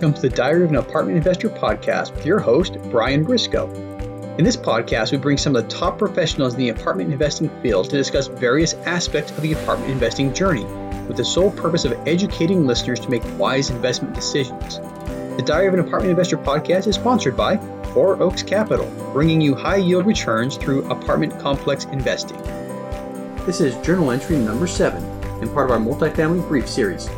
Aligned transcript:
welcome 0.00 0.14
to 0.14 0.30
the 0.30 0.34
Diary 0.34 0.64
of 0.64 0.70
an 0.70 0.76
Apartment 0.76 1.18
Investor 1.18 1.50
podcast 1.50 2.14
with 2.14 2.24
your 2.24 2.38
host, 2.38 2.78
Brian 2.84 3.22
Briscoe. 3.22 3.70
In 4.38 4.44
this 4.44 4.56
podcast, 4.56 5.12
we 5.12 5.18
bring 5.18 5.36
some 5.36 5.54
of 5.54 5.62
the 5.62 5.68
top 5.68 5.98
professionals 5.98 6.54
in 6.54 6.60
the 6.60 6.70
apartment 6.70 7.12
investing 7.12 7.50
field 7.60 7.90
to 7.90 7.98
discuss 7.98 8.26
various 8.26 8.72
aspects 8.86 9.30
of 9.30 9.42
the 9.42 9.52
apartment 9.52 9.92
investing 9.92 10.32
journey 10.32 10.64
with 11.06 11.18
the 11.18 11.24
sole 11.24 11.50
purpose 11.50 11.84
of 11.84 11.92
educating 12.08 12.66
listeners 12.66 12.98
to 13.00 13.10
make 13.10 13.22
wise 13.38 13.68
investment 13.68 14.14
decisions. 14.14 14.78
The 15.36 15.44
Diary 15.44 15.66
of 15.66 15.74
an 15.74 15.80
Apartment 15.80 16.08
Investor 16.08 16.38
podcast 16.38 16.86
is 16.86 16.94
sponsored 16.94 17.36
by 17.36 17.58
Four 17.92 18.22
Oaks 18.22 18.42
Capital, 18.42 18.90
bringing 19.12 19.42
you 19.42 19.54
high 19.54 19.76
yield 19.76 20.06
returns 20.06 20.56
through 20.56 20.90
apartment 20.90 21.38
complex 21.38 21.84
investing. 21.84 22.40
This 23.44 23.60
is 23.60 23.76
journal 23.84 24.12
entry 24.12 24.38
number 24.38 24.66
seven 24.66 25.04
and 25.42 25.52
part 25.52 25.70
of 25.70 25.72
our 25.72 25.78
multifamily 25.78 26.48
brief 26.48 26.66
series. 26.66 27.10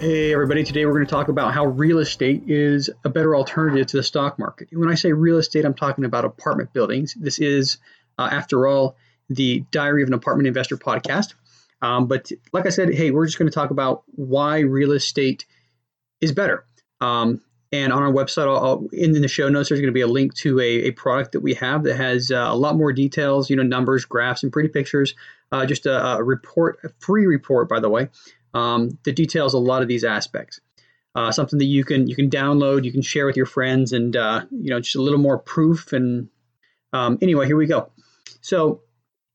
Hey, 0.00 0.32
everybody. 0.32 0.62
Today 0.62 0.86
we're 0.86 0.92
going 0.92 1.06
to 1.06 1.10
talk 1.10 1.26
about 1.26 1.52
how 1.52 1.66
real 1.66 1.98
estate 1.98 2.44
is 2.46 2.88
a 3.04 3.08
better 3.08 3.34
alternative 3.34 3.88
to 3.88 3.96
the 3.96 4.02
stock 4.04 4.38
market. 4.38 4.68
When 4.70 4.88
I 4.88 4.94
say 4.94 5.10
real 5.10 5.38
estate, 5.38 5.64
I'm 5.64 5.74
talking 5.74 6.04
about 6.04 6.24
apartment 6.24 6.72
buildings. 6.72 7.14
This 7.18 7.40
is, 7.40 7.78
uh, 8.16 8.28
after 8.30 8.68
all, 8.68 8.94
the 9.28 9.64
Diary 9.72 10.04
of 10.04 10.08
an 10.08 10.14
Apartment 10.14 10.46
Investor 10.46 10.76
podcast. 10.76 11.34
Um, 11.82 12.06
but 12.06 12.30
like 12.52 12.64
I 12.64 12.68
said, 12.68 12.94
hey, 12.94 13.10
we're 13.10 13.26
just 13.26 13.40
going 13.40 13.50
to 13.50 13.54
talk 13.54 13.72
about 13.72 14.04
why 14.06 14.60
real 14.60 14.92
estate 14.92 15.46
is 16.20 16.30
better. 16.30 16.64
Um, 17.00 17.40
and 17.72 17.92
on 17.92 18.00
our 18.04 18.12
website, 18.12 18.46
I'll, 18.46 18.64
I'll, 18.64 18.86
in 18.92 19.20
the 19.20 19.26
show 19.26 19.48
notes, 19.48 19.68
there's 19.68 19.80
going 19.80 19.92
to 19.92 19.92
be 19.92 20.02
a 20.02 20.06
link 20.06 20.32
to 20.34 20.60
a, 20.60 20.84
a 20.84 20.90
product 20.92 21.32
that 21.32 21.40
we 21.40 21.54
have 21.54 21.82
that 21.82 21.96
has 21.96 22.30
uh, 22.30 22.46
a 22.48 22.56
lot 22.56 22.76
more 22.76 22.92
details, 22.92 23.50
you 23.50 23.56
know, 23.56 23.64
numbers, 23.64 24.04
graphs, 24.04 24.44
and 24.44 24.52
pretty 24.52 24.68
pictures. 24.68 25.16
Uh, 25.50 25.66
just 25.66 25.86
a, 25.86 26.18
a 26.18 26.22
report, 26.22 26.78
a 26.84 26.90
free 27.00 27.26
report, 27.26 27.68
by 27.68 27.80
the 27.80 27.88
way, 27.88 28.08
um, 28.58 28.98
that 29.04 29.14
details 29.14 29.54
a 29.54 29.58
lot 29.58 29.82
of 29.82 29.88
these 29.88 30.04
aspects. 30.04 30.60
Uh, 31.14 31.32
something 31.32 31.58
that 31.58 31.64
you 31.64 31.84
can 31.84 32.06
you 32.06 32.14
can 32.14 32.28
download, 32.28 32.84
you 32.84 32.92
can 32.92 33.02
share 33.02 33.26
with 33.26 33.36
your 33.36 33.46
friends, 33.46 33.92
and 33.92 34.16
uh, 34.16 34.44
you 34.50 34.70
know 34.70 34.80
just 34.80 34.96
a 34.96 35.02
little 35.02 35.18
more 35.18 35.38
proof. 35.38 35.92
And 35.92 36.28
um, 36.92 37.18
anyway, 37.22 37.46
here 37.46 37.56
we 37.56 37.66
go. 37.66 37.90
So, 38.40 38.82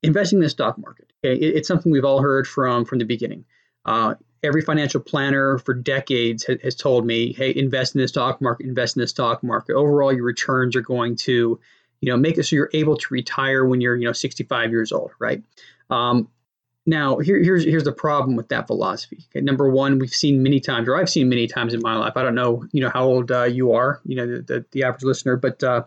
investing 0.02 0.38
in 0.38 0.44
the 0.44 0.50
stock 0.50 0.78
market, 0.78 1.12
okay, 1.24 1.36
it, 1.36 1.56
it's 1.58 1.68
something 1.68 1.92
we've 1.92 2.06
all 2.06 2.22
heard 2.22 2.48
from 2.48 2.86
from 2.86 3.00
the 3.00 3.06
beginning. 3.06 3.46
Uh, 3.86 4.16
every 4.44 4.62
financial 4.62 5.02
planner 5.02 5.58
for 5.58 5.74
decades 5.74 6.46
has, 6.64 6.76
told 6.76 7.06
me, 7.06 7.34
"Hey, 7.34 7.54
invest 7.56 7.96
in 7.96 8.02
the 8.02 8.08
stock 8.08 8.42
market. 8.42 8.66
Invest 8.66 8.96
in 8.96 9.02
the 9.02 9.08
stock 9.08 9.44
market. 9.44 9.74
Overall, 9.74 10.14
your 10.14 10.26
returns 10.26 10.76
are 10.76 10.82
going 10.82 11.16
to, 11.18 11.60
you 12.02 12.10
know, 12.10 12.18
make 12.18 12.38
it 12.38 12.44
so 12.44 12.56
you're 12.56 12.70
able 12.74 12.98
to 12.98 13.08
retire 13.14 13.66
when 13.66 13.82
you're, 13.82 13.96
you 13.96 14.06
know, 14.06 14.14
65 14.14 14.72
years 14.72 14.92
old, 14.92 15.12
right?" 15.20 15.42
Um, 15.90 16.30
now, 16.86 17.18
here, 17.20 17.42
here's 17.42 17.64
here's 17.64 17.86
the 17.86 17.94
problem 17.94 18.36
with 18.36 18.50
that 18.50 18.68
philosophy. 18.68 19.26
Okay, 19.30 19.42
number 19.42 19.70
one, 19.70 20.00
we've 20.00 20.14
seen 20.14 20.44
many 20.44 20.60
times, 20.60 20.88
or 20.88 20.98
I've 20.98 21.10
seen 21.10 21.30
many 21.30 21.48
times 21.48 21.74
in 21.74 21.82
my 21.82 21.96
life. 21.96 22.14
I 22.18 22.24
don't 22.24 22.36
know, 22.36 22.66
you 22.74 22.82
know, 22.82 22.90
how 22.90 23.06
old 23.06 23.32
uh, 23.32 23.44
you 23.44 23.72
are, 23.72 24.02
you 24.06 24.18
know, 24.18 24.28
the, 24.28 24.42
the, 24.42 24.66
the 24.72 24.84
average 24.84 25.04
listener, 25.04 25.38
but 25.38 25.64
uh, 25.64 25.84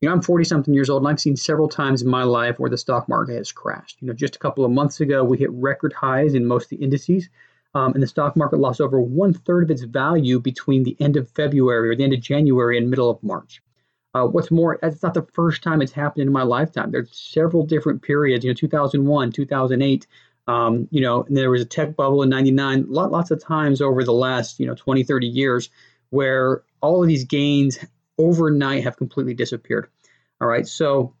you 0.00 0.08
know, 0.08 0.14
I'm 0.14 0.22
40 0.22 0.44
something 0.44 0.72
years 0.72 0.88
old, 0.88 1.02
and 1.02 1.08
I've 1.08 1.20
seen 1.20 1.36
several 1.36 1.68
times 1.68 2.00
in 2.00 2.08
my 2.08 2.22
life 2.22 2.58
where 2.58 2.70
the 2.70 2.78
stock 2.78 3.06
market 3.06 3.36
has 3.36 3.52
crashed. 3.52 4.00
You 4.00 4.08
know, 4.08 4.14
just 4.14 4.36
a 4.36 4.38
couple 4.38 4.64
of 4.64 4.70
months 4.70 5.00
ago, 5.00 5.22
we 5.22 5.36
hit 5.36 5.50
record 5.52 5.92
highs 5.92 6.32
in 6.32 6.46
most 6.46 6.72
of 6.72 6.78
the 6.78 6.84
indices, 6.84 7.28
um, 7.74 7.92
and 7.92 8.02
the 8.02 8.06
stock 8.06 8.34
market 8.34 8.60
lost 8.60 8.80
over 8.80 8.98
one 8.98 9.34
third 9.34 9.64
of 9.64 9.70
its 9.70 9.82
value 9.82 10.40
between 10.40 10.84
the 10.84 10.96
end 11.00 11.16
of 11.16 11.28
February 11.28 11.90
or 11.90 11.96
the 11.96 12.04
end 12.04 12.14
of 12.14 12.20
January 12.20 12.78
and 12.78 12.88
middle 12.88 13.10
of 13.10 13.22
March. 13.22 13.62
Uh, 14.14 14.26
what's 14.26 14.50
more, 14.50 14.78
that's 14.82 15.02
not 15.02 15.14
the 15.14 15.26
first 15.34 15.62
time 15.62 15.80
it's 15.80 15.92
happened 15.92 16.22
in 16.22 16.32
my 16.32 16.42
lifetime. 16.42 16.90
There's 16.90 17.16
several 17.16 17.64
different 17.64 18.02
periods, 18.02 18.44
you 18.44 18.50
know, 18.50 18.54
2001, 18.54 19.32
2008. 19.32 20.06
Um, 20.46 20.88
you 20.90 21.00
know, 21.00 21.26
there 21.28 21.50
was 21.50 21.62
a 21.62 21.66
tech 21.66 21.96
bubble 21.96 22.22
in 22.22 22.28
99, 22.28 22.86
lot, 22.88 23.12
lots 23.12 23.30
of 23.30 23.42
times 23.42 23.80
over 23.80 24.04
the 24.04 24.12
last, 24.12 24.58
you 24.58 24.66
know, 24.66 24.74
20, 24.74 25.04
30 25.04 25.26
years 25.26 25.70
where 26.10 26.62
all 26.80 27.02
of 27.02 27.08
these 27.08 27.24
gains 27.24 27.78
overnight 28.18 28.84
have 28.84 28.96
completely 28.96 29.34
disappeared. 29.34 29.88
All 30.40 30.48
right. 30.48 30.66
So, 30.66 31.14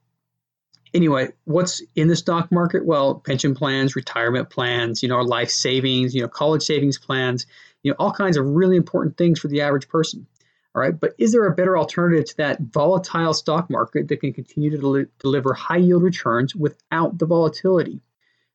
anyway, 0.92 1.28
what's 1.44 1.82
in 1.94 2.08
the 2.08 2.16
stock 2.16 2.50
market? 2.50 2.84
Well, 2.84 3.16
pension 3.16 3.54
plans, 3.54 3.96
retirement 3.96 4.50
plans, 4.50 5.02
you 5.02 5.08
know, 5.08 5.16
our 5.16 5.24
life 5.24 5.50
savings, 5.50 6.14
you 6.14 6.22
know, 6.22 6.28
college 6.28 6.62
savings 6.62 6.98
plans, 6.98 7.46
you 7.82 7.90
know, 7.90 7.96
all 7.98 8.12
kinds 8.12 8.36
of 8.36 8.46
really 8.46 8.76
important 8.76 9.16
things 9.16 9.38
for 9.38 9.48
the 9.48 9.62
average 9.62 9.88
person. 9.88 10.26
All 10.74 10.82
right. 10.82 10.98
But 10.98 11.14
is 11.18 11.32
there 11.32 11.46
a 11.46 11.54
better 11.54 11.76
alternative 11.76 12.26
to 12.26 12.36
that 12.38 12.60
volatile 12.60 13.34
stock 13.34 13.70
market 13.70 14.08
that 14.08 14.20
can 14.20 14.32
continue 14.32 14.70
to 14.70 14.78
del- 14.78 15.06
deliver 15.18 15.52
high 15.52 15.78
yield 15.78 16.02
returns 16.02 16.54
without 16.54 17.18
the 17.18 17.26
volatility? 17.26 18.00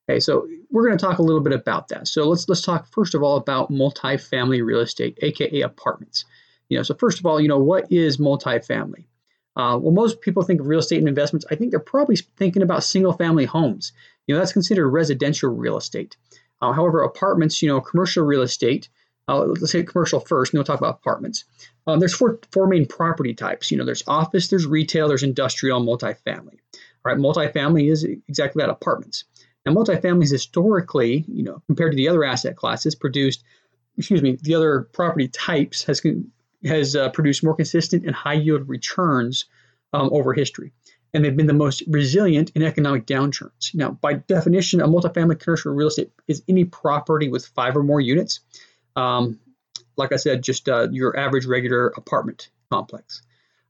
Okay, 0.08 0.20
so 0.20 0.46
we're 0.70 0.86
going 0.86 0.96
to 0.96 1.04
talk 1.04 1.18
a 1.18 1.22
little 1.22 1.40
bit 1.40 1.52
about 1.52 1.88
that. 1.88 2.06
So 2.06 2.28
let's 2.28 2.48
let's 2.48 2.62
talk 2.62 2.86
first 2.92 3.14
of 3.14 3.22
all 3.22 3.36
about 3.36 3.72
multifamily 3.72 4.64
real 4.64 4.80
estate, 4.80 5.18
aka 5.22 5.62
apartments. 5.62 6.24
You 6.68 6.76
know, 6.76 6.82
so 6.82 6.94
first 6.94 7.18
of 7.18 7.26
all, 7.26 7.40
you 7.40 7.48
know, 7.48 7.58
what 7.58 7.90
is 7.90 8.18
multifamily? 8.18 9.06
Uh, 9.56 9.78
well, 9.80 9.92
most 9.92 10.20
people 10.20 10.42
think 10.42 10.60
of 10.60 10.66
real 10.66 10.80
estate 10.80 10.98
and 10.98 11.08
investments. 11.08 11.46
I 11.50 11.54
think 11.54 11.70
they're 11.70 11.80
probably 11.80 12.16
thinking 12.36 12.62
about 12.62 12.84
single-family 12.84 13.46
homes. 13.46 13.92
You 14.26 14.34
know, 14.34 14.38
that's 14.38 14.52
considered 14.52 14.88
residential 14.90 15.50
real 15.50 15.78
estate. 15.78 16.16
Uh, 16.60 16.72
however, 16.72 17.02
apartments, 17.02 17.62
you 17.62 17.68
know, 17.68 17.80
commercial 17.80 18.24
real 18.24 18.42
estate. 18.42 18.88
Uh, 19.28 19.38
let's 19.38 19.72
say 19.72 19.82
commercial 19.82 20.20
first, 20.20 20.52
and 20.52 20.58
we'll 20.58 20.64
talk 20.64 20.78
about 20.78 20.98
apartments. 21.00 21.44
Um, 21.86 21.98
there's 21.98 22.14
four 22.14 22.38
four 22.52 22.68
main 22.68 22.86
property 22.86 23.34
types. 23.34 23.70
You 23.72 23.78
know, 23.78 23.84
there's 23.84 24.04
office, 24.06 24.48
there's 24.48 24.66
retail, 24.66 25.08
there's 25.08 25.24
industrial, 25.24 25.80
multifamily. 25.80 26.58
All 26.74 27.12
right, 27.12 27.16
multifamily 27.16 27.90
is 27.90 28.04
exactly 28.04 28.60
that 28.62 28.70
apartments. 28.70 29.24
Now, 29.66 29.72
multifamilies 29.72 30.30
historically, 30.30 31.24
you 31.26 31.42
know, 31.42 31.60
compared 31.66 31.90
to 31.90 31.96
the 31.96 32.08
other 32.08 32.24
asset 32.24 32.54
classes, 32.54 32.94
produced, 32.94 33.42
excuse 33.98 34.22
me, 34.22 34.38
the 34.40 34.54
other 34.54 34.82
property 34.92 35.26
types 35.26 35.82
has 35.84 36.00
has 36.64 36.96
uh, 36.96 37.10
produced 37.10 37.44
more 37.44 37.54
consistent 37.54 38.06
and 38.06 38.14
high 38.14 38.34
yield 38.34 38.68
returns 38.68 39.46
um, 39.92 40.08
over 40.12 40.32
history, 40.32 40.72
and 41.12 41.24
they've 41.24 41.36
been 41.36 41.48
the 41.48 41.52
most 41.52 41.82
resilient 41.88 42.52
in 42.54 42.62
economic 42.62 43.06
downturns. 43.06 43.74
Now, 43.74 43.90
by 43.90 44.14
definition, 44.14 44.80
a 44.80 44.86
multifamily 44.86 45.40
commercial 45.40 45.74
real 45.74 45.88
estate 45.88 46.12
is 46.28 46.44
any 46.48 46.64
property 46.64 47.28
with 47.28 47.46
five 47.46 47.76
or 47.76 47.82
more 47.82 48.00
units. 48.00 48.40
Um, 48.94 49.40
like 49.96 50.12
I 50.12 50.16
said, 50.16 50.42
just 50.42 50.68
uh, 50.68 50.88
your 50.90 51.18
average 51.18 51.46
regular 51.46 51.88
apartment 51.88 52.50
complex. 52.70 53.22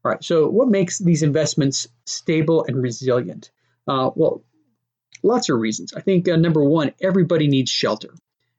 All 0.05 0.11
right. 0.11 0.23
So, 0.23 0.49
what 0.49 0.69
makes 0.69 0.99
these 0.99 1.23
investments 1.23 1.89
stable 2.05 2.67
and 2.69 2.83
resilient? 2.83 3.51
Uh, 3.89 4.11
well, 4.15 4.43
Lots 5.22 5.49
of 5.49 5.59
reasons. 5.59 5.93
I 5.94 6.00
think 6.00 6.28
uh, 6.28 6.37
number 6.37 6.62
one, 6.62 6.93
everybody 7.00 7.49
needs 7.49 7.71
shelter 7.71 8.11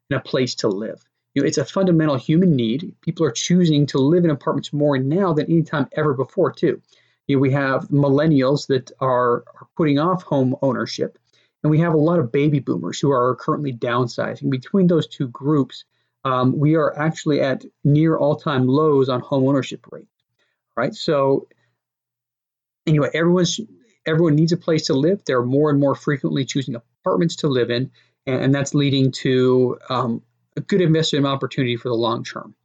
and 0.09 0.19
a 0.19 0.22
place 0.22 0.56
to 0.56 0.68
live. 0.68 1.02
You 1.34 1.44
know, 1.44 1.47
it's 1.47 1.59
a 1.59 1.66
fundamental 1.66 2.16
human 2.16 2.56
need. 2.56 2.96
People 3.02 3.25
are 3.25 3.31
choosing 3.31 3.85
to 3.88 4.00
live 4.00 4.25
in 4.25 4.31
apartments 4.31 4.74
more 4.74 4.97
now 4.97 5.34
than 5.34 5.46
any 5.46 5.63
time 5.63 5.88
ever 5.91 6.13
before, 6.13 6.52
too. 6.52 6.81
You 7.28 7.35
know, 7.35 7.41
we 7.41 7.52
have 7.52 7.90
millennials 7.90 8.68
that 8.68 8.91
are, 9.00 9.44
are 9.56 9.68
putting 9.75 10.00
off 10.00 10.24
home 10.24 10.56
ownership, 10.62 11.19
and 11.62 11.69
we 11.69 11.80
have 11.80 11.94
a 11.94 11.97
lot 11.97 12.19
of 12.19 12.31
baby 12.31 12.59
boomers 12.59 13.00
who 13.00 13.12
are 13.12 13.35
currently 13.35 13.74
downsizing. 13.74 14.50
Between 14.50 14.88
those 14.88 15.08
two 15.08 15.28
groups, 15.28 15.85
um, 16.25 16.58
we 16.58 16.75
are 16.75 16.97
actually 16.97 17.41
at 17.41 17.66
near 17.84 18.18
all-time 18.18 18.68
lows 18.68 19.09
on 19.09 19.19
home 19.19 19.47
ownership 19.47 19.85
rate. 19.91 20.08
Right. 20.75 20.94
So 20.94 21.47
anyway, 22.85 23.09
everyone's 23.14 23.59
everyone 24.07 24.35
needs 24.35 24.53
a 24.53 24.57
place 24.57 24.88
to 24.88 24.94
live. 24.94 25.22
They're 25.25 25.44
more 25.44 25.69
and 25.69 25.79
more 25.79 25.94
frequently 25.94 26.45
choosing 26.45 26.75
apartments 26.75 27.38
to 27.38 27.47
live 27.47 27.69
in, 27.69 27.91
and, 28.25 28.45
and 28.45 28.56
that's 28.56 28.73
leading 28.73 29.12
to 29.23 29.78
um, 29.90 30.22
a 30.56 30.62
good 30.62 30.81
investment 30.81 31.25
opportunity 31.25 31.75
for 31.75 31.90
the 31.90 31.95
long 31.95 32.23
term. 32.23 32.56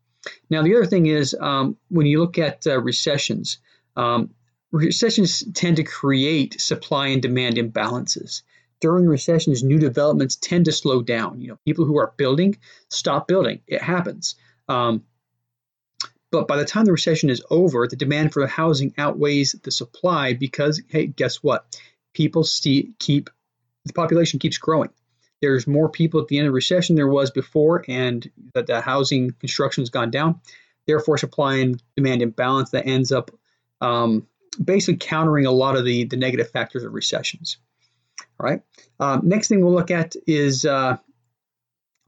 Now, 0.48 0.62
the 0.62 0.76
other 0.76 0.86
thing 0.86 1.06
is 1.06 1.36
um, 1.38 1.76
when 1.88 2.06
you 2.06 2.20
look 2.20 2.38
at 2.38 2.66
uh, 2.66 2.80
recessions, 2.80 3.58
um, 3.96 4.30
recessions 4.70 5.44
tend 5.52 5.76
to 5.76 5.84
create 5.84 6.60
supply 6.60 7.08
and 7.08 7.20
demand 7.20 7.56
imbalances. 7.56 8.42
During 8.80 9.06
recessions, 9.06 9.62
new 9.62 9.78
developments 9.78 10.36
tend 10.36 10.64
to 10.64 10.72
slow 10.72 11.02
down. 11.02 11.40
You 11.40 11.48
know, 11.48 11.58
people 11.64 11.84
who 11.84 11.98
are 11.98 12.14
building 12.16 12.56
stop 12.88 13.28
building. 13.28 13.60
It 13.66 13.82
happens. 13.82 14.36
Um, 14.68 15.04
but 16.32 16.48
by 16.48 16.56
the 16.56 16.64
time 16.64 16.86
the 16.86 16.92
recession 16.92 17.30
is 17.30 17.44
over, 17.50 17.86
the 17.86 17.94
demand 17.94 18.32
for 18.32 18.44
housing 18.46 18.94
outweighs 18.96 19.54
the 19.62 19.70
supply 19.70 20.32
because, 20.32 20.82
hey, 20.88 21.06
guess 21.06 21.36
what? 21.36 21.78
People 22.14 22.42
see, 22.42 22.94
keep, 22.98 23.30
the 23.84 23.92
population 23.92 24.40
keeps 24.40 24.58
growing. 24.58 24.88
There's 25.42 25.66
more 25.66 25.90
people 25.90 26.20
at 26.20 26.28
the 26.28 26.38
end 26.38 26.46
of 26.46 26.52
the 26.52 26.54
recession 26.54 26.96
there 26.96 27.06
was 27.06 27.30
before, 27.30 27.84
and 27.86 28.28
the 28.54 28.80
housing 28.80 29.32
construction 29.32 29.82
has 29.82 29.90
gone 29.90 30.10
down. 30.10 30.40
Therefore, 30.86 31.18
supply 31.18 31.56
and 31.56 31.82
demand 31.96 32.22
imbalance 32.22 32.70
that 32.70 32.86
ends 32.86 33.12
up 33.12 33.30
um, 33.80 34.26
basically 34.62 34.96
countering 34.96 35.46
a 35.46 35.52
lot 35.52 35.76
of 35.76 35.84
the, 35.84 36.04
the 36.04 36.16
negative 36.16 36.50
factors 36.50 36.82
of 36.82 36.94
recessions. 36.94 37.58
All 38.40 38.46
right. 38.46 38.62
Um, 38.98 39.28
next 39.28 39.48
thing 39.48 39.62
we'll 39.62 39.74
look 39.74 39.90
at 39.90 40.14
is 40.26 40.64
uh, 40.64 40.96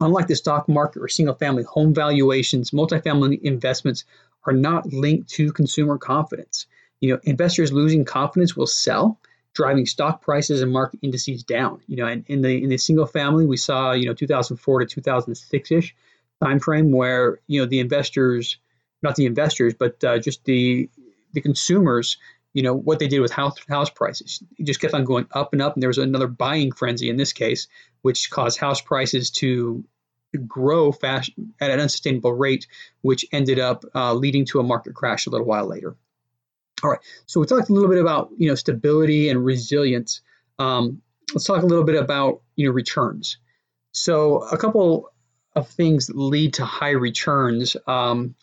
Unlike 0.05 0.27
the 0.27 0.35
stock 0.35 0.69
market 0.69 1.01
or 1.01 1.07
single 1.07 1.33
family 1.33 1.63
home 1.63 1.91
valuations, 1.91 2.69
multifamily 2.69 3.41
investments 3.41 4.05
are 4.45 4.53
not 4.53 4.93
linked 4.93 5.29
to 5.31 5.51
consumer 5.51 5.97
confidence. 5.97 6.67
You 7.01 7.13
know, 7.13 7.19
investors 7.23 7.73
losing 7.73 8.05
confidence 8.05 8.55
will 8.55 8.67
sell. 8.67 9.19
driving 9.55 9.85
stock 9.85 10.21
prices 10.21 10.61
and 10.61 10.71
market 10.71 10.99
indices 11.01 11.41
down. 11.41 11.81
You 11.87 11.95
know, 11.95 12.05
and 12.05 12.23
in 12.27 12.41
the 12.41 12.63
in 12.63 12.69
the 12.69 12.77
single 12.77 13.07
family, 13.07 13.45
we 13.47 13.57
saw 13.57 13.93
you 13.93 14.05
know 14.05 14.13
2004 14.13 14.79
to 14.81 14.85
2006 14.85 15.71
ish 15.71 15.95
time 16.43 16.59
frame 16.59 16.91
where 16.91 17.39
you 17.47 17.59
know 17.59 17.65
the 17.65 17.79
investors, 17.79 18.57
not 19.01 19.15
the 19.15 19.25
investors, 19.25 19.73
but 19.73 20.03
uh, 20.03 20.19
just 20.19 20.45
the 20.45 20.89
the 21.33 21.41
consumers, 21.41 22.17
you 22.53 22.61
know 22.63 22.75
what 22.75 22.99
they 22.99 23.07
did 23.07 23.21
with 23.21 23.31
house 23.31 23.55
house 23.67 23.89
prices. 23.89 24.43
It 24.59 24.65
just 24.67 24.81
kept 24.81 24.93
on 24.93 25.05
going 25.05 25.27
up 25.31 25.53
and 25.53 25.61
up, 25.61 25.73
and 25.73 25.81
there 25.81 25.89
was 25.89 25.97
another 25.97 26.27
buying 26.27 26.71
frenzy 26.71 27.09
in 27.09 27.17
this 27.17 27.33
case, 27.33 27.67
which 28.03 28.29
caused 28.29 28.59
house 28.59 28.81
prices 28.81 29.31
to 29.41 29.83
grow 30.37 30.91
fast 30.91 31.31
at 31.59 31.71
an 31.71 31.79
unsustainable 31.79 32.33
rate, 32.33 32.67
which 33.01 33.25
ended 33.31 33.59
up 33.59 33.83
uh, 33.93 34.13
leading 34.13 34.45
to 34.45 34.59
a 34.59 34.63
market 34.63 34.95
crash 34.95 35.27
a 35.27 35.29
little 35.29 35.47
while 35.47 35.65
later. 35.65 35.95
All 36.83 36.89
right, 36.89 36.99
so 37.25 37.39
we 37.39 37.47
talked 37.47 37.69
a 37.69 37.73
little 37.73 37.89
bit 37.89 37.99
about 37.99 38.31
you 38.37 38.49
know 38.49 38.55
stability 38.55 39.29
and 39.29 39.43
resilience. 39.43 40.21
Um, 40.59 41.01
let's 41.33 41.45
talk 41.45 41.63
a 41.63 41.65
little 41.65 41.85
bit 41.85 41.95
about 41.95 42.41
you 42.55 42.67
know 42.67 42.73
returns. 42.73 43.37
So 43.91 44.43
a 44.43 44.57
couple 44.57 45.11
of 45.55 45.69
things 45.69 46.09
lead 46.13 46.55
to 46.55 46.65
high 46.65 46.91
returns. 46.91 47.77
Um, 47.87 48.35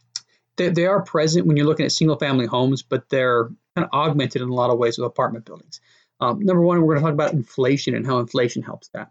they, 0.57 0.71
they, 0.71 0.87
are 0.87 1.03
present 1.03 1.47
when 1.47 1.57
you're 1.57 1.67
looking 1.67 1.85
at 1.85 1.93
single 1.93 2.17
family 2.17 2.47
homes, 2.47 2.83
but 2.83 3.09
they're 3.11 3.51
kind 3.77 3.87
of 3.87 3.91
augmented 3.93 4.43
in 4.43 4.49
a 4.49 4.55
lot 4.55 4.71
of 4.71 4.79
ways 4.79 4.99
with 4.99 5.07
apartment 5.07 5.45
buildings. 5.45 5.81
Um, 6.21 6.41
number 6.41 6.63
one, 6.63 6.81
we're 6.81 6.95
going 6.95 6.99
to 6.99 7.03
talk 7.03 7.13
about 7.13 7.33
inflation 7.33 7.95
and 7.95 8.07
how 8.07 8.19
inflation 8.19 8.63
helps 8.63 8.89
that. 8.89 9.11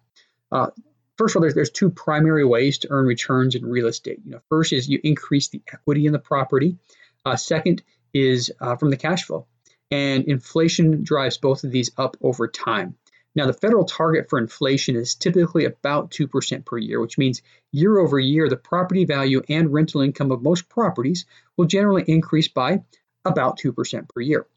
Uh, 0.51 0.68
first 1.21 1.35
of 1.35 1.38
all, 1.38 1.41
there's, 1.41 1.53
there's 1.53 1.69
two 1.69 1.91
primary 1.91 2.44
ways 2.44 2.79
to 2.79 2.88
earn 2.89 3.06
returns 3.06 3.53
in 3.53 3.63
real 3.63 3.85
estate. 3.85 4.21
You 4.25 4.31
know, 4.31 4.41
first 4.50 4.73
is 4.73 4.89
you 4.89 5.00
increase 5.03 5.50
the 5.50 5.62
equity 5.71 6.07
in 6.07 6.13
the 6.13 6.19
property. 6.19 6.77
Uh, 7.23 7.35
second 7.35 7.83
is 8.12 8.51
uh, 8.59 8.75
from 8.75 8.89
the 8.89 8.97
cash 8.97 9.25
flow. 9.25 9.45
And 9.91 10.25
inflation 10.25 11.03
drives 11.03 11.38
both 11.38 11.63
of 11.63 11.69
these 11.69 11.91
up 11.95 12.18
over 12.21 12.47
time. 12.47 12.95
Now, 13.35 13.45
the 13.45 13.53
federal 13.53 13.85
target 13.85 14.31
for 14.31 14.39
inflation 14.39 14.95
is 14.95 15.13
typically 15.13 15.65
about 15.65 16.09
2% 16.09 16.65
per 16.65 16.77
year, 16.79 17.00
which 17.00 17.19
means 17.19 17.44
year 17.71 18.00
over 18.00 18.18
year, 18.18 18.50
the 18.50 18.57
property 18.57 19.06
value 19.06 19.44
and 19.47 19.71
rental 19.71 20.01
income 20.01 20.31
of 20.31 20.41
most 20.41 20.69
properties 20.69 21.25
will 21.56 21.65
generally 21.65 22.03
increase 22.07 22.47
by 22.47 22.81
about 23.25 23.59
2% 23.59 24.09
per 24.09 24.21
year. 24.21 24.47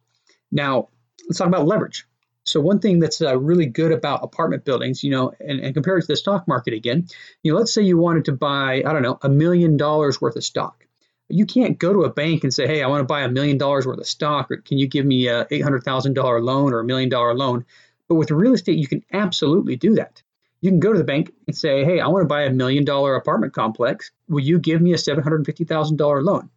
Now, 0.50 0.88
let's 1.28 1.36
talk 1.36 1.48
about 1.48 1.66
leverage. 1.66 2.06
So, 2.44 2.60
one 2.60 2.78
thing 2.78 2.98
that's 3.00 3.22
uh, 3.22 3.38
really 3.38 3.66
good 3.66 3.90
about 3.90 4.22
apartment 4.22 4.64
buildings, 4.64 5.02
you 5.02 5.10
know, 5.10 5.32
and, 5.40 5.60
and 5.60 5.74
compared 5.74 6.02
to 6.02 6.06
the 6.06 6.16
stock 6.16 6.46
market 6.46 6.74
again, 6.74 7.06
you 7.42 7.52
know, 7.52 7.58
let's 7.58 7.72
say 7.72 7.82
you 7.82 7.96
wanted 7.96 8.26
to 8.26 8.32
buy, 8.32 8.82
I 8.86 8.92
don't 8.92 9.02
know, 9.02 9.18
a 9.22 9.28
million 9.28 9.76
dollars 9.76 10.20
worth 10.20 10.36
of 10.36 10.44
stock. 10.44 10.86
You 11.28 11.46
can't 11.46 11.78
go 11.78 11.92
to 11.94 12.02
a 12.02 12.12
bank 12.12 12.44
and 12.44 12.52
say, 12.52 12.66
hey, 12.66 12.82
I 12.82 12.86
want 12.86 13.00
to 13.00 13.06
buy 13.06 13.22
a 13.22 13.30
million 13.30 13.56
dollars 13.56 13.86
worth 13.86 13.98
of 13.98 14.06
stock, 14.06 14.50
or 14.50 14.58
can 14.58 14.76
you 14.76 14.86
give 14.86 15.06
me 15.06 15.26
a 15.28 15.46
$800,000 15.46 16.42
loan 16.42 16.74
or 16.74 16.80
a 16.80 16.84
million 16.84 17.08
dollar 17.08 17.34
loan? 17.34 17.64
But 18.08 18.16
with 18.16 18.30
real 18.30 18.52
estate, 18.52 18.78
you 18.78 18.86
can 18.86 19.02
absolutely 19.12 19.76
do 19.76 19.94
that. 19.94 20.22
You 20.60 20.70
can 20.70 20.80
go 20.80 20.92
to 20.92 20.98
the 20.98 21.04
bank 21.04 21.32
and 21.46 21.56
say, 21.56 21.84
hey, 21.84 22.00
I 22.00 22.08
want 22.08 22.22
to 22.22 22.26
buy 22.26 22.42
a 22.42 22.50
million 22.50 22.84
dollar 22.84 23.16
apartment 23.16 23.54
complex. 23.54 24.10
Will 24.28 24.40
you 24.40 24.58
give 24.58 24.82
me 24.82 24.92
a 24.92 24.96
$750,000 24.96 26.24
loan? 26.24 26.50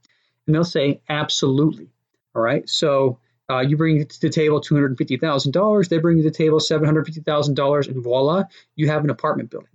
And 0.45 0.55
they'll 0.55 0.63
say, 0.65 1.01
absolutely. 1.07 1.89
All 2.35 2.41
right. 2.41 2.67
So 2.69 3.19
uh, 3.49 3.59
you 3.59 3.77
bring 3.77 4.05
to 4.05 4.21
the 4.21 4.29
table 4.29 4.61
$250,000, 4.61 5.89
they 5.89 5.97
bring 5.99 6.17
you 6.17 6.23
to 6.23 6.29
the 6.29 6.35
table 6.35 6.59
$750,000, 6.59 7.87
and 7.87 8.03
voila, 8.03 8.43
you 8.75 8.87
have 8.89 9.03
an 9.03 9.09
apartment 9.09 9.49
building. 9.49 9.69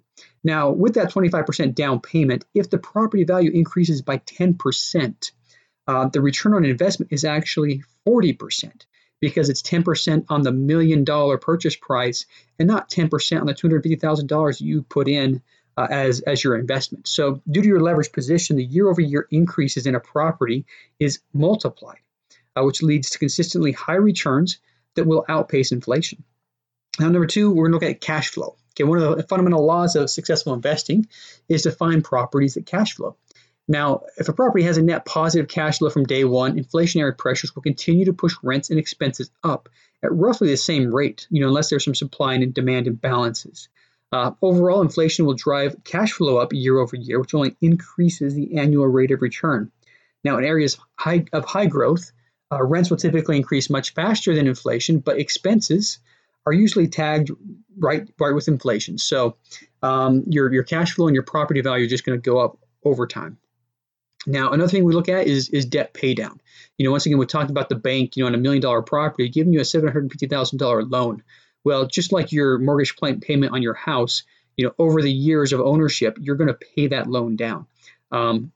Now, 0.45 0.71
with 0.71 0.95
that 0.95 1.13
25% 1.13 1.75
down 1.75 2.01
payment, 2.01 2.45
if 2.55 2.69
the 2.69 2.79
property 2.79 3.25
value 3.25 3.51
increases 3.53 4.03
by 4.03 4.19
10%, 4.19 5.31
uh, 5.87 6.09
the 6.09 6.21
return 6.21 6.55
on 6.55 6.65
investment 6.65 7.13
is 7.13 7.25
actually 7.25 7.83
40% 8.07 8.87
because 9.21 9.49
it's 9.49 9.63
10% 9.63 10.27
on 10.29 10.43
the 10.43 10.53
million 10.53 11.05
dollar 11.05 11.39
purchase 11.39 11.77
price 11.77 12.27
and 12.59 12.67
not 12.67 12.91
10% 12.91 13.41
on 13.41 13.47
the 13.47 13.55
$250,000 13.55 14.61
you 14.61 14.83
put 14.83 15.09
in 15.09 15.43
uh, 15.77 15.87
as, 15.91 16.21
as 16.21 16.43
your 16.43 16.57
investment. 16.57 17.09
So, 17.09 17.41
due 17.51 17.63
to 17.63 17.69
your 17.69 17.81
leverage 17.81 18.13
position, 18.13 18.57
the 18.57 18.65
year 18.65 18.91
over 18.91 19.01
year 19.01 19.27
increases 19.31 19.87
in 19.87 19.95
a 19.95 20.01
property 20.01 20.67
is 20.99 21.21
multiplied, 21.33 22.01
uh, 22.57 22.63
which 22.63 22.83
leads 22.83 23.11
to 23.11 23.19
consistently 23.19 23.73
high 23.73 23.95
returns 23.95 24.59
that 24.95 25.07
will 25.07 25.25
outpace 25.29 25.73
inflation. 25.73 26.25
Now, 26.99 27.09
number 27.09 27.27
two, 27.27 27.51
we're 27.51 27.69
going 27.69 27.81
to 27.81 27.87
look 27.87 27.95
at 27.95 28.01
cash 28.01 28.29
flow. 28.29 28.57
Okay, 28.75 28.85
one 28.85 28.99
of 28.99 29.17
the 29.17 29.23
fundamental 29.23 29.65
laws 29.65 29.97
of 29.97 30.11
successful 30.11 30.55
investing 30.55 31.07
is 31.49 31.63
to 31.63 31.71
find 31.71 32.05
properties 32.05 32.55
that 32.55 32.67
cash 32.67 32.95
flow. 32.95 33.17
Now, 33.69 34.03
if 34.17 34.29
a 34.29 34.33
property 34.33 34.65
has 34.65 34.77
a 34.77 34.83
net 34.83 35.05
positive 35.05 35.49
cash 35.49 35.79
flow 35.79 35.91
from 35.91 36.05
day 36.05 36.25
one, 36.25 36.59
inflationary 36.59 37.17
pressures 37.17 37.55
will 37.55 37.63
continue 37.63 38.07
to 38.07 38.13
push 38.13 38.35
rents 38.43 38.71
and 38.71 38.79
expenses 38.79 39.31
up 39.45 39.69
at 40.03 40.13
roughly 40.13 40.49
the 40.49 40.57
same 40.57 40.95
rate, 40.95 41.27
you 41.31 41.41
know, 41.41 41.49
unless 41.49 41.71
there's 41.71 41.85
some 41.85 41.95
supply 41.95 42.35
and 42.35 42.53
demand 42.53 42.87
imbalances. 42.87 43.69
Uh, 44.11 44.33
overall, 44.43 44.83
inflation 44.83 45.25
will 45.25 45.35
drive 45.35 45.77
cash 45.85 46.13
flow 46.13 46.39
up 46.39 46.53
year 46.53 46.79
over 46.79 46.97
year, 46.97 47.21
which 47.21 47.35
only 47.35 47.57
increases 47.61 48.35
the 48.35 48.59
annual 48.59 48.87
rate 48.87 49.11
of 49.11 49.23
return. 49.23 49.71
Now, 50.25 50.39
in 50.39 50.45
areas 50.45 50.77
high, 50.97 51.25
of 51.33 51.45
high 51.45 51.67
growth, 51.67 52.13
uh, 52.53 52.63
rents 52.63 52.91
will 52.91 52.99
typically 52.99 53.37
increase 53.37 53.71
much 53.71 53.95
faster 53.95 54.35
than 54.35 54.47
inflation, 54.47 54.99
but 54.99 55.19
expenses 55.19 55.99
are 56.45 56.53
usually 56.53 56.89
tagged 56.89 57.31
right 57.79 58.09
right 58.19 58.35
with 58.35 58.49
inflation. 58.49 58.99
So 58.99 59.37
um, 59.83 60.25
your 60.27 60.53
your 60.53 60.65
cash 60.65 60.93
flow 60.93 61.07
and 61.07 61.15
your 61.15 61.23
property 61.23 61.61
value 61.63 61.87
are 61.87 61.89
just 61.89 62.05
going 62.05 62.21
to 62.21 62.31
go 62.31 62.39
up 62.39 62.59
over 62.85 63.07
time. 63.07 63.39
Now, 64.27 64.53
another 64.53 64.69
thing 64.69 64.85
we 64.85 64.93
look 64.95 65.09
at 65.09 65.27
is 65.27 65.49
is 65.49 65.65
debt 65.65 65.95
pay 65.95 66.15
down. 66.15 66.41
You 66.79 66.85
know, 66.85 66.93
once 66.93 67.07
again, 67.07 67.19
we 67.19 67.27
talked 67.27 67.51
about 67.51 67.69
the 67.69 67.75
bank, 67.77 68.17
you 68.17 68.23
know, 68.23 68.29
on 68.29 68.35
a 68.35 68.39
million 68.39 68.61
dollar 68.61 68.83
property 68.83 69.29
giving 69.29 69.53
you 69.53 69.61
a 69.61 69.65
seven 69.65 69.89
hundred 69.89 70.11
fifty 70.13 70.27
thousand 70.27 70.59
dollar 70.59 70.85
loan. 70.85 71.23
Well, 71.65 71.87
just 71.87 72.13
like 72.13 72.33
your 72.33 72.59
mortgage 72.59 72.97
payment 72.97 73.53
on 73.53 73.63
your 73.63 73.75
house, 73.75 74.25
you 74.57 74.67
know, 74.67 74.75
over 74.79 75.01
the 75.01 75.13
years 75.13 75.53
of 75.53 75.61
ownership, 75.61 76.19
you're 76.21 76.37
going 76.37 76.49
to 76.49 76.59
pay 76.75 76.89
that 76.89 77.07
loan 77.07 77.37
down. 77.37 77.67
Um, 78.11 78.53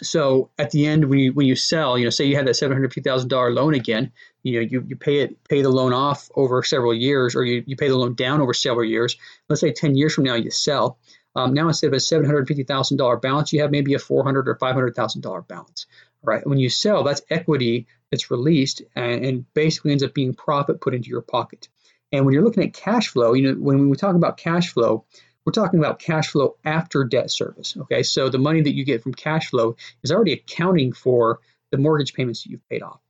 so 0.00 0.50
at 0.58 0.70
the 0.70 0.86
end, 0.86 1.04
when 1.06 1.18
you 1.18 1.32
when 1.32 1.46
you 1.46 1.56
sell, 1.56 1.98
you 1.98 2.04
know, 2.04 2.10
say 2.10 2.24
you 2.24 2.36
had 2.36 2.46
that 2.46 2.54
seven 2.54 2.76
hundred 2.76 2.92
fifty 2.94 3.08
thousand 3.08 3.28
dollar 3.28 3.52
loan 3.52 3.74
again, 3.74 4.12
you 4.42 4.54
know, 4.54 4.66
you, 4.68 4.84
you 4.88 4.96
pay 4.96 5.18
it 5.18 5.44
pay 5.48 5.62
the 5.62 5.68
loan 5.68 5.92
off 5.92 6.30
over 6.34 6.62
several 6.62 6.94
years, 6.94 7.34
or 7.34 7.44
you, 7.44 7.62
you 7.66 7.76
pay 7.76 7.88
the 7.88 7.96
loan 7.96 8.14
down 8.14 8.40
over 8.40 8.54
several 8.54 8.84
years. 8.84 9.16
Let's 9.48 9.60
say 9.60 9.72
ten 9.72 9.94
years 9.94 10.14
from 10.14 10.24
now 10.24 10.34
you 10.34 10.50
sell. 10.50 10.98
Um, 11.34 11.54
now 11.54 11.68
instead 11.68 11.88
of 11.88 11.94
a 11.94 12.00
seven 12.00 12.26
hundred 12.26 12.48
fifty 12.48 12.64
thousand 12.64 12.96
dollar 12.96 13.16
balance, 13.16 13.52
you 13.52 13.60
have 13.62 13.70
maybe 13.70 13.94
a 13.94 13.98
$400 13.98 14.46
or 14.46 14.56
five 14.56 14.74
hundred 14.74 14.94
thousand 14.94 15.20
dollar 15.20 15.42
balance. 15.42 15.86
Right? 16.22 16.46
When 16.46 16.58
you 16.58 16.70
sell, 16.70 17.02
that's 17.02 17.22
equity 17.30 17.86
that's 18.10 18.30
released 18.30 18.82
and, 18.94 19.24
and 19.24 19.54
basically 19.54 19.90
ends 19.90 20.04
up 20.04 20.14
being 20.14 20.34
profit 20.34 20.80
put 20.80 20.94
into 20.94 21.08
your 21.08 21.22
pocket. 21.22 21.68
And 22.12 22.24
when 22.24 22.34
you're 22.34 22.44
looking 22.44 22.62
at 22.62 22.74
cash 22.74 23.08
flow, 23.08 23.32
you 23.32 23.42
know, 23.42 23.60
when 23.60 23.88
we 23.88 23.96
talk 23.96 24.14
about 24.14 24.36
cash 24.36 24.68
flow, 24.68 25.04
we're 25.44 25.52
talking 25.52 25.78
about 25.78 25.98
cash 25.98 26.28
flow 26.28 26.56
after 26.64 27.04
debt 27.04 27.30
service. 27.30 27.76
Okay, 27.76 28.02
so 28.02 28.28
the 28.28 28.38
money 28.38 28.62
that 28.62 28.74
you 28.74 28.84
get 28.84 29.02
from 29.02 29.14
cash 29.14 29.50
flow 29.50 29.76
is 30.02 30.12
already 30.12 30.32
accounting 30.32 30.92
for 30.92 31.40
the 31.70 31.78
mortgage 31.78 32.14
payments 32.14 32.42
that 32.42 32.50
you've 32.50 32.68
paid 32.68 32.82
off. 32.82 33.00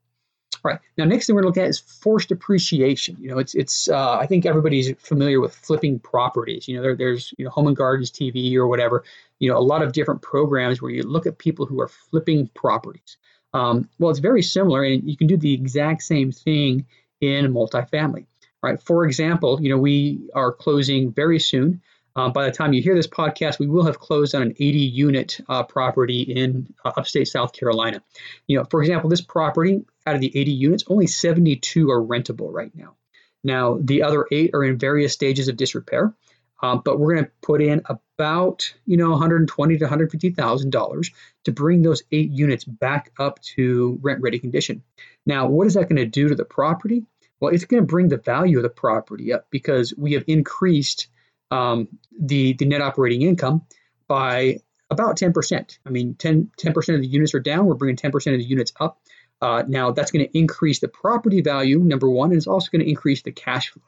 All 0.65 0.71
right. 0.71 0.81
Now, 0.97 1.05
next 1.05 1.27
thing 1.27 1.35
we're 1.35 1.43
looking 1.43 1.65
at 1.65 1.69
is 1.69 1.81
forced 1.81 2.31
appreciation. 2.31 3.17
You 3.19 3.31
know, 3.31 3.39
it's 3.39 3.55
it's. 3.55 3.89
Uh, 3.89 4.17
I 4.19 4.27
think 4.27 4.47
everybody's 4.47 4.93
familiar 4.99 5.41
with 5.41 5.55
flipping 5.55 5.99
properties. 5.99 6.69
You 6.69 6.77
know, 6.77 6.83
there, 6.83 6.97
there's 6.97 7.35
you 7.37 7.45
know 7.45 7.51
Home 7.51 7.67
and 7.67 7.77
Gardens 7.77 8.13
TV 8.13 8.55
or 8.55 8.69
whatever. 8.69 9.03
You 9.41 9.51
know, 9.51 9.59
a 9.59 9.61
lot 9.61 9.83
of 9.83 9.93
different 9.93 10.23
programs 10.23 10.81
where 10.81 10.93
you 10.93 11.03
look 11.03 11.27
at 11.27 11.39
people 11.39 11.67
who 11.67 11.81
are 11.81 11.89
flipping 11.89 12.49
properties. 12.55 13.17
Um, 13.53 13.89
well, 13.99 14.11
it's 14.11 14.21
very 14.21 14.43
similar, 14.43 14.85
and 14.85 15.09
you 15.09 15.17
can 15.17 15.27
do 15.27 15.37
the 15.37 15.53
exact 15.53 16.03
same 16.03 16.31
thing 16.31 16.87
in 17.21 17.53
multifamily. 17.53 18.27
Right. 18.63 18.81
For 18.81 19.05
example, 19.05 19.61
you 19.61 19.71
know, 19.71 19.79
we 19.79 20.31
are 20.35 20.53
closing 20.53 21.13
very 21.13 21.41
soon 21.41 21.83
uh, 22.17 22.29
by 22.29 22.45
the 22.45 22.51
time 22.51 22.73
you 22.73 22.83
hear 22.83 22.95
this 22.95 23.07
podcast, 23.07 23.59
we 23.59 23.67
will 23.67 23.85
have 23.85 23.99
closed 23.99 24.35
on 24.35 24.43
an 24.43 24.55
80 24.59 24.79
unit 24.79 25.41
uh, 25.49 25.63
property 25.63 26.23
in 26.23 26.73
uh, 26.85 26.93
upstate 26.97 27.29
South 27.29 27.53
Carolina. 27.53 28.03
You 28.47 28.59
know, 28.59 28.65
for 28.71 28.83
example, 28.83 29.09
this 29.09 29.21
property 29.21 29.85
out 30.07 30.15
of 30.15 30.21
the 30.21 30.37
80 30.37 30.53
units, 30.53 30.85
only 30.89 31.07
72 31.07 31.91
are 31.91 32.01
rentable 32.01 32.53
right 32.53 32.75
now. 32.75 32.97
Now, 33.45 33.79
the 33.81 34.03
other 34.03 34.27
eight 34.31 34.51
are 34.55 34.65
in 34.65 34.79
various 34.79 35.13
stages 35.13 35.49
of 35.49 35.57
disrepair, 35.57 36.15
um, 36.63 36.83
but 36.85 36.99
we're 36.99 37.15
going 37.15 37.25
to 37.25 37.33
put 37.41 37.61
in 37.61 37.83
about 37.89 38.73
you 38.87 38.97
know 38.97 39.11
120 39.11 39.79
to 39.79 39.85
150 39.85 40.31
thousand 40.31 40.71
dollars 40.71 41.11
to 41.45 41.53
bring 41.53 41.83
those 41.83 42.05
eight 42.13 42.31
units 42.31 42.65
back 42.65 43.11
up 43.19 43.41
to 43.43 43.99
rent 44.01 44.21
ready 44.21 44.39
condition. 44.39 44.85
Now, 45.27 45.49
what 45.49 45.67
is 45.67 45.75
that 45.75 45.89
going 45.89 45.97
to 45.97 46.07
do 46.07 46.29
to 46.29 46.37
the 46.37 46.45
property? 46.45 47.05
Well, 47.41 47.53
it's 47.53 47.65
going 47.65 47.83
to 47.83 47.87
bring 47.87 48.09
the 48.09 48.19
value 48.19 48.59
of 48.59 48.63
the 48.63 48.69
property 48.69 49.33
up 49.33 49.47
because 49.51 49.93
we 49.97 50.13
have 50.13 50.25
increased 50.29 51.09
um, 51.53 51.89
the, 52.19 52.55
the 52.55 52.65
net 52.65 52.81
operating 52.81 53.23
income 53.23 53.63
by 54.09 54.59
about 54.91 55.19
10%. 55.19 55.79
I 55.85 55.91
mean, 55.91 56.15
10, 56.15 56.51
10% 56.59 56.95
of 56.95 57.01
the 57.03 57.07
units 57.07 57.35
are 57.35 57.41
down. 57.41 57.67
We're 57.67 57.75
bringing 57.75 57.97
10% 57.97 58.15
of 58.15 58.39
the 58.39 58.45
units 58.45 58.73
up. 58.81 59.01
Uh, 59.41 59.63
now, 59.67 59.91
that's 59.91 60.11
going 60.11 60.25
to 60.25 60.39
increase 60.39 60.81
the 60.81 60.89
property 60.89 61.43
value, 61.43 61.79
number 61.79 62.09
one, 62.09 62.31
and 62.31 62.39
it's 62.39 62.47
also 62.47 62.69
going 62.71 62.85
to 62.85 62.89
increase 62.89 63.23
the 63.23 63.33
cash 63.33 63.71
flow. 63.71 63.83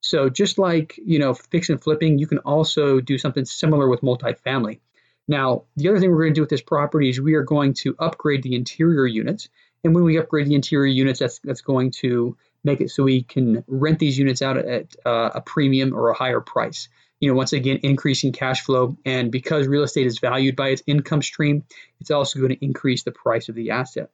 So 0.00 0.30
just 0.30 0.56
like, 0.56 0.98
you 1.04 1.18
know, 1.18 1.34
fix 1.34 1.68
and 1.68 1.82
flipping, 1.82 2.18
you 2.18 2.26
can 2.26 2.38
also 2.38 3.00
do 3.00 3.18
something 3.18 3.44
similar 3.44 3.88
with 3.88 4.02
multifamily. 4.02 4.80
Now, 5.26 5.64
the 5.76 5.88
other 5.88 5.98
thing 5.98 6.10
we're 6.10 6.22
going 6.22 6.34
to 6.34 6.38
do 6.38 6.42
with 6.42 6.50
this 6.50 6.62
property 6.62 7.08
is 7.08 7.20
we 7.20 7.34
are 7.34 7.42
going 7.42 7.74
to 7.82 7.96
upgrade 7.98 8.42
the 8.42 8.54
interior 8.54 9.06
units. 9.06 9.48
And 9.82 9.94
when 9.94 10.04
we 10.04 10.18
upgrade 10.18 10.46
the 10.46 10.54
interior 10.54 10.92
units, 10.92 11.20
that's, 11.20 11.38
that's 11.40 11.60
going 11.60 11.92
to 12.02 12.36
make 12.64 12.80
it 12.80 12.90
so 12.90 13.02
we 13.04 13.22
can 13.22 13.64
rent 13.66 13.98
these 13.98 14.18
units 14.18 14.42
out 14.42 14.56
at 14.56 14.94
uh, 15.04 15.30
a 15.34 15.40
premium 15.40 15.94
or 15.94 16.10
a 16.10 16.14
higher 16.14 16.40
price. 16.40 16.88
You 17.20 17.28
know, 17.28 17.34
once 17.36 17.52
again, 17.52 17.80
increasing 17.82 18.32
cash 18.32 18.62
flow. 18.62 18.96
And 19.04 19.30
because 19.30 19.66
real 19.66 19.82
estate 19.82 20.06
is 20.06 20.18
valued 20.18 20.56
by 20.56 20.68
its 20.68 20.82
income 20.86 21.22
stream, 21.22 21.64
it's 22.00 22.10
also 22.10 22.38
going 22.38 22.52
to 22.52 22.64
increase 22.64 23.02
the 23.02 23.12
price 23.12 23.48
of 23.48 23.54
the 23.54 23.72
asset. 23.72 24.10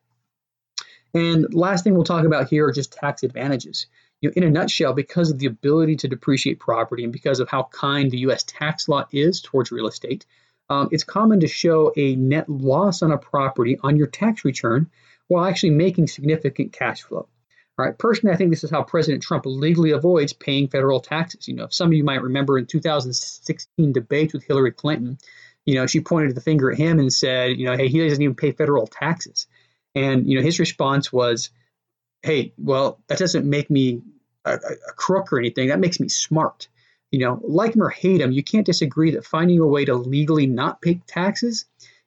And 1.14 1.54
last 1.54 1.84
thing 1.84 1.94
we'll 1.94 2.04
talk 2.04 2.24
about 2.24 2.48
here 2.48 2.66
are 2.66 2.72
just 2.72 2.92
tax 2.92 3.22
advantages. 3.22 3.86
You 4.20 4.30
know, 4.30 4.32
in 4.36 4.42
a 4.42 4.50
nutshell, 4.50 4.92
because 4.92 5.30
of 5.30 5.38
the 5.38 5.46
ability 5.46 5.96
to 5.96 6.08
depreciate 6.08 6.58
property 6.58 7.04
and 7.04 7.12
because 7.12 7.38
of 7.38 7.48
how 7.48 7.64
kind 7.64 8.10
the 8.10 8.18
U.S. 8.18 8.42
tax 8.42 8.88
law 8.88 9.06
is 9.12 9.40
towards 9.40 9.70
real 9.70 9.86
estate, 9.86 10.26
um, 10.68 10.88
it's 10.90 11.04
common 11.04 11.40
to 11.40 11.46
show 11.46 11.92
a 11.96 12.16
net 12.16 12.48
loss 12.48 13.02
on 13.02 13.12
a 13.12 13.18
property 13.18 13.78
on 13.82 13.96
your 13.96 14.08
tax 14.08 14.44
return 14.44 14.90
while 15.28 15.44
actually 15.44 15.70
making 15.70 16.08
significant 16.08 16.72
cash 16.72 17.02
flow. 17.02 17.28
Right, 17.78 17.96
personally, 17.98 18.32
I 18.32 18.38
think 18.38 18.50
this 18.50 18.64
is 18.64 18.70
how 18.70 18.82
President 18.82 19.22
Trump 19.22 19.44
legally 19.44 19.90
avoids 19.90 20.32
paying 20.32 20.68
federal 20.68 20.98
taxes. 20.98 21.46
You 21.46 21.54
know, 21.54 21.64
if 21.64 21.74
some 21.74 21.88
of 21.88 21.92
you 21.92 22.04
might 22.04 22.22
remember 22.22 22.58
in 22.58 22.64
2016 22.64 23.92
debates 23.92 24.32
with 24.32 24.44
Hillary 24.44 24.72
Clinton, 24.72 25.18
you 25.66 25.74
know, 25.74 25.86
she 25.86 26.00
pointed 26.00 26.34
the 26.34 26.40
finger 26.40 26.70
at 26.72 26.78
him 26.78 26.98
and 26.98 27.12
said, 27.12 27.58
you 27.58 27.66
know, 27.66 27.76
hey, 27.76 27.88
he 27.88 27.98
doesn't 27.98 28.22
even 28.22 28.34
pay 28.34 28.52
federal 28.52 28.86
taxes. 28.86 29.46
And, 29.94 30.26
you 30.26 30.38
know, 30.38 30.42
his 30.42 30.58
response 30.58 31.12
was, 31.12 31.50
hey, 32.22 32.54
well, 32.56 32.98
that 33.08 33.18
doesn't 33.18 33.44
make 33.44 33.68
me 33.68 34.00
a, 34.46 34.54
a 34.54 34.92
crook 34.96 35.32
or 35.32 35.38
anything. 35.38 35.68
That 35.68 35.80
makes 35.80 36.00
me 36.00 36.08
smart. 36.08 36.68
You 37.10 37.20
know, 37.20 37.40
like 37.42 37.74
him 37.74 37.82
or 37.82 37.90
hate 37.90 38.20
him, 38.20 38.32
you 38.32 38.42
can't 38.42 38.66
disagree 38.66 39.12
that 39.12 39.26
finding 39.26 39.60
a 39.60 39.66
way 39.66 39.84
to 39.84 39.94
legally 39.94 40.46
not 40.46 40.80
pay 40.80 41.00
taxes 41.06 41.66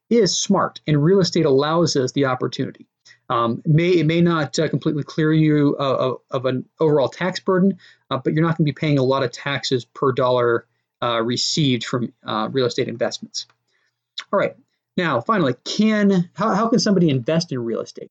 is 0.09 0.38
smart, 0.38 0.81
and 0.88 1.03
real 1.03 1.19
estate 1.19 1.45
allows 1.45 1.95
us 1.95 2.11
the 2.11 2.25
opportunity. 2.25 2.88
Um, 3.29 3.62
it 3.63 3.71
may 3.71 3.89
it 3.89 4.05
may 4.05 4.21
not 4.21 4.57
uh, 4.57 4.67
completely 4.69 5.03
clear 5.03 5.31
you 5.31 5.75
uh, 5.79 6.15
of, 6.31 6.45
an 6.45 6.65
overall 6.79 7.09
tax 7.09 7.39
burden, 7.39 7.77
uh, 8.09 8.17
but 8.17 8.33
you're 8.33 8.43
not 8.43 8.57
going 8.57 8.65
to 8.65 8.71
be 8.71 8.74
paying 8.74 8.98
a 8.98 9.03
lot 9.03 9.24
of 9.24 9.31
taxes 9.31 9.86
per 9.86 10.12
dollar 10.12 10.65
uh, 11.01 11.21
received 11.21 11.86
from 11.86 12.12
uh, 12.25 12.50
real 12.51 12.65
estate 12.65 12.88
investments. 12.88 13.45
All 14.33 14.39
right, 14.39 14.55
now 14.98 15.21
finally, 15.21 15.53
can 15.63 16.29
how, 16.33 16.53
how 16.55 16.67
can 16.69 16.79
somebody 16.79 17.09
invest 17.09 17.51
in 17.51 17.59
real 17.59 17.81
estate? 17.81 18.09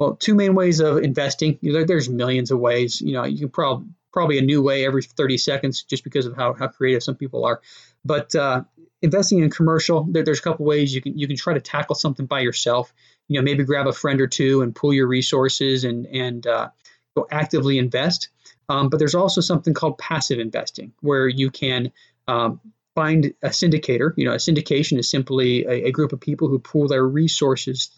Well, 0.00 0.16
two 0.16 0.34
main 0.34 0.54
ways 0.54 0.80
of 0.80 0.98
investing. 0.98 1.58
You 1.60 1.72
know, 1.72 1.84
there's 1.84 2.08
millions 2.08 2.50
of 2.50 2.58
ways. 2.58 3.00
You 3.00 3.12
know, 3.12 3.24
you 3.24 3.38
can 3.38 3.48
probably 3.50 3.88
probably 4.12 4.38
a 4.38 4.42
new 4.42 4.62
way 4.62 4.84
every 4.84 5.02
30 5.02 5.38
seconds 5.38 5.84
just 5.84 6.02
because 6.02 6.26
of 6.26 6.34
how, 6.34 6.52
how 6.52 6.66
creative 6.66 7.02
some 7.02 7.14
people 7.14 7.44
are. 7.44 7.60
But 8.04 8.34
uh, 8.34 8.64
investing 9.02 9.40
in 9.40 9.50
commercial, 9.50 10.04
there, 10.04 10.24
there's 10.24 10.40
a 10.40 10.42
couple 10.42 10.66
ways 10.66 10.94
you 10.94 11.00
can 11.00 11.16
you 11.16 11.26
can 11.26 11.36
try 11.36 11.54
to 11.54 11.60
tackle 11.60 11.94
something 11.94 12.26
by 12.26 12.40
yourself 12.40 12.92
you 13.28 13.38
know 13.38 13.44
maybe 13.44 13.64
grab 13.64 13.86
a 13.86 13.92
friend 13.92 14.20
or 14.20 14.26
two 14.26 14.62
and 14.62 14.74
pool 14.74 14.92
your 14.92 15.06
resources 15.06 15.84
and 15.84 16.06
and 16.06 16.46
uh, 16.46 16.68
go 17.16 17.26
actively 17.30 17.78
invest. 17.78 18.28
Um, 18.70 18.88
but 18.88 18.98
there's 18.98 19.14
also 19.14 19.40
something 19.40 19.72
called 19.72 19.98
passive 19.98 20.38
investing 20.38 20.92
where 21.00 21.26
you 21.26 21.50
can 21.50 21.90
um, 22.26 22.60
find 22.94 23.32
a 23.42 23.48
syndicator. 23.48 24.12
You 24.16 24.26
know, 24.26 24.32
a 24.32 24.36
syndication 24.36 24.98
is 24.98 25.10
simply 25.10 25.64
a, 25.64 25.86
a 25.86 25.90
group 25.90 26.12
of 26.12 26.20
people 26.20 26.48
who 26.48 26.58
pool 26.58 26.88
their 26.88 27.06
resources 27.06 27.90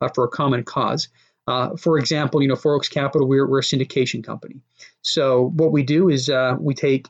uh, 0.00 0.08
for 0.14 0.24
a 0.24 0.28
common 0.28 0.64
cause. 0.64 1.08
Uh, 1.46 1.76
for 1.76 1.96
example, 1.98 2.42
you 2.42 2.48
know, 2.48 2.56
Four 2.56 2.74
Oaks 2.74 2.90
Capital, 2.90 3.26
we're, 3.26 3.48
we're 3.48 3.60
a 3.60 3.62
syndication 3.62 4.22
company. 4.22 4.60
So 5.00 5.48
what 5.54 5.72
we 5.72 5.82
do 5.82 6.10
is 6.10 6.28
uh, 6.28 6.56
we 6.58 6.74
take 6.74 7.08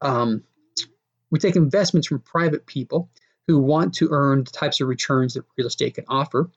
um, 0.00 0.44
we 1.30 1.38
take 1.38 1.56
investments 1.56 2.06
from 2.06 2.20
private 2.20 2.66
people 2.66 3.08
who 3.46 3.58
want 3.58 3.94
to 3.94 4.08
earn 4.10 4.44
the 4.44 4.50
types 4.50 4.80
of 4.80 4.88
returns 4.88 5.34
that 5.34 5.44
real 5.56 5.66
estate 5.66 5.94
can 5.94 6.04
offer. 6.08 6.50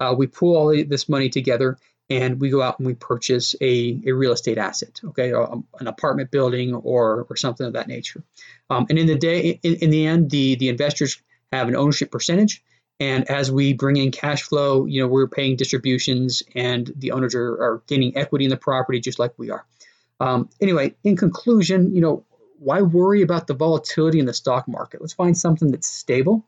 Uh, 0.00 0.14
we 0.16 0.26
pool 0.26 0.56
all 0.56 0.84
this 0.86 1.08
money 1.08 1.28
together 1.28 1.78
and 2.10 2.40
we 2.40 2.50
go 2.50 2.60
out 2.60 2.78
and 2.78 2.86
we 2.86 2.94
purchase 2.94 3.54
a, 3.60 4.00
a 4.06 4.12
real 4.12 4.32
estate 4.32 4.58
asset, 4.58 5.00
okay, 5.04 5.32
an 5.32 5.86
apartment 5.86 6.30
building 6.30 6.74
or, 6.74 7.26
or 7.30 7.36
something 7.36 7.66
of 7.66 7.72
that 7.72 7.88
nature. 7.88 8.22
Um, 8.68 8.86
and 8.90 8.98
in 8.98 9.06
the 9.06 9.14
day, 9.14 9.58
in, 9.62 9.76
in 9.76 9.90
the 9.90 10.06
end, 10.06 10.30
the, 10.30 10.56
the 10.56 10.68
investors 10.68 11.20
have 11.52 11.68
an 11.68 11.76
ownership 11.76 12.10
percentage. 12.10 12.62
And 13.00 13.28
as 13.30 13.50
we 13.50 13.72
bring 13.72 13.96
in 13.96 14.10
cash 14.10 14.42
flow, 14.42 14.86
you 14.86 15.00
know, 15.00 15.08
we're 15.08 15.26
paying 15.26 15.56
distributions 15.56 16.42
and 16.54 16.92
the 16.96 17.12
owners 17.12 17.34
are, 17.34 17.52
are 17.52 17.82
gaining 17.86 18.16
equity 18.16 18.44
in 18.44 18.50
the 18.50 18.56
property 18.56 19.00
just 19.00 19.18
like 19.18 19.32
we 19.38 19.50
are. 19.50 19.64
Um, 20.20 20.48
anyway, 20.60 20.94
in 21.02 21.16
conclusion, 21.16 21.94
you 21.94 22.00
know, 22.00 22.24
why 22.58 22.82
worry 22.82 23.22
about 23.22 23.46
the 23.46 23.54
volatility 23.54 24.18
in 24.18 24.26
the 24.26 24.34
stock 24.34 24.68
market? 24.68 25.00
Let's 25.00 25.12
find 25.12 25.36
something 25.36 25.70
that's 25.70 25.88
stable, 25.88 26.46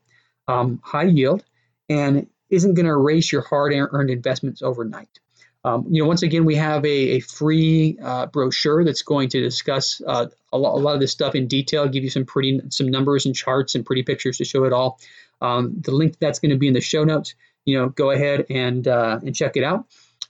um, 0.48 0.80
high 0.82 1.04
yield, 1.04 1.44
and 1.88 2.26
isn't 2.50 2.74
going 2.74 2.86
to 2.86 2.92
erase 2.92 3.32
your 3.32 3.42
hard-earned 3.42 4.10
investments 4.10 4.62
overnight. 4.62 5.20
Um, 5.64 5.86
you 5.90 6.00
know, 6.00 6.08
once 6.08 6.22
again, 6.22 6.44
we 6.44 6.54
have 6.54 6.84
a, 6.84 6.88
a 6.88 7.20
free 7.20 7.98
uh, 8.00 8.26
brochure 8.26 8.84
that's 8.84 9.02
going 9.02 9.28
to 9.30 9.40
discuss 9.40 10.00
uh, 10.06 10.26
a, 10.52 10.58
lot, 10.58 10.76
a, 10.76 10.78
lot, 10.78 10.94
of 10.94 11.00
this 11.00 11.10
stuff 11.10 11.34
in 11.34 11.48
detail, 11.48 11.88
give 11.88 12.04
you 12.04 12.10
some 12.10 12.24
pretty 12.24 12.60
some 12.70 12.86
numbers 12.86 13.26
and 13.26 13.34
charts 13.34 13.74
and 13.74 13.84
pretty 13.84 14.04
pictures 14.04 14.38
to 14.38 14.44
show 14.44 14.62
it 14.62 14.72
all. 14.72 15.00
Um, 15.40 15.74
the 15.80 15.90
link 15.90 16.18
that's 16.20 16.38
going 16.38 16.50
to 16.50 16.56
be 16.56 16.68
in 16.68 16.74
the 16.74 16.80
show 16.80 17.02
notes. 17.02 17.34
You 17.64 17.78
know, 17.78 17.88
go 17.88 18.12
ahead 18.12 18.46
and 18.48 18.86
uh, 18.86 19.18
and 19.26 19.34
check 19.34 19.56
it 19.56 19.64
out. 19.64 19.86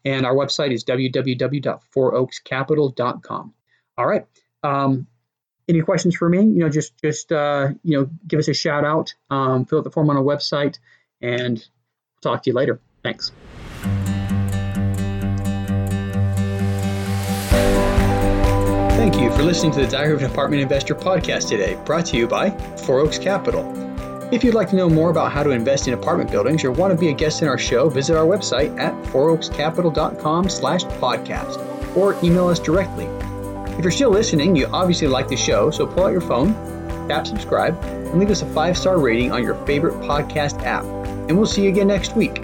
And 0.06 0.25
our 0.25 0.35
website 0.35 0.73
is 0.73 0.85
www.fouroakscapital.com. 0.85 3.54
All 3.99 4.06
right. 4.06 4.25
Um, 4.62 5.09
any 5.68 5.80
questions 5.80 6.14
for 6.16 6.28
me, 6.28 6.38
you 6.38 6.58
know, 6.58 6.68
just 6.68 6.92
just 7.02 7.32
uh, 7.32 7.68
you 7.82 7.99
know, 7.99 8.11
give 8.26 8.38
us 8.38 8.49
a 8.49 8.54
shout 8.54 8.85
out, 8.85 9.14
um, 9.30 9.64
fill 9.64 9.78
out 9.78 9.85
the 9.85 9.90
form 9.90 10.11
on 10.11 10.16
our 10.16 10.23
website, 10.23 10.78
and 11.20 11.66
talk 12.23 12.42
to 12.44 12.50
you 12.50 12.54
later. 12.54 12.80
Thanks. 13.02 13.32
Thank 18.96 19.20
you 19.20 19.30
for 19.32 19.42
listening 19.42 19.73
to 19.73 19.80
the 19.80 19.87
Diary 19.87 20.14
of 20.14 20.23
an 20.23 20.30
Apartment 20.30 20.62
Investor 20.62 20.94
podcast 20.94 21.49
today, 21.49 21.80
brought 21.85 22.06
to 22.06 22.16
you 22.16 22.26
by 22.26 22.50
Four 22.78 23.00
Oaks 23.00 23.18
Capital. 23.18 23.64
If 24.32 24.42
you'd 24.42 24.54
like 24.54 24.70
to 24.70 24.76
know 24.76 24.88
more 24.88 25.11
about 25.11 25.30
how 25.30 25.44
to 25.44 25.50
invest 25.50 25.87
in 25.87 25.94
apartment 25.94 26.32
buildings 26.32 26.64
or 26.64 26.73
want 26.73 26.92
to 26.92 26.99
be 26.99 27.11
a 27.11 27.12
guest 27.12 27.42
in 27.42 27.49
our 27.49 27.58
show, 27.58 27.88
visit 27.88 28.16
our 28.16 28.26
website 28.26 28.76
at 28.76 28.92
fouroakscapital.com 29.04 30.49
slash 30.49 30.82
podcast 30.85 31.96
or 31.96 32.16
email 32.25 32.49
us 32.49 32.58
directly 32.58 33.06
if 33.76 33.83
you're 33.83 33.90
still 33.90 34.11
listening, 34.11 34.56
you 34.56 34.66
obviously 34.73 35.06
like 35.06 35.28
the 35.28 35.37
show, 35.37 35.71
so 35.71 35.87
pull 35.87 36.04
out 36.04 36.12
your 36.12 36.23
phone, 36.23 36.54
tap 37.09 37.26
subscribe, 37.26 37.78
and 37.85 38.18
leave 38.18 38.30
us 38.30 38.42
a 38.42 38.47
five 38.47 38.76
star 38.76 38.99
rating 38.99 39.33
on 39.33 39.42
your 39.42 39.54
favorite 39.66 39.95
podcast 40.00 40.62
app. 40.64 40.85
And 41.28 41.37
we'll 41.37 41.47
see 41.47 41.64
you 41.64 41.68
again 41.68 41.88
next 41.88 42.16
week. 42.16 42.42